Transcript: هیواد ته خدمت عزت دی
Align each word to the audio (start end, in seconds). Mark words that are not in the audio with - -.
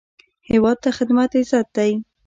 هیواد 0.49 0.77
ته 0.83 0.89
خدمت 0.97 1.31
عزت 1.39 1.67
دی 1.75 1.91